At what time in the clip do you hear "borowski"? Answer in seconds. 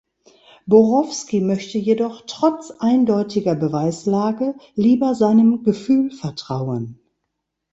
0.65-1.41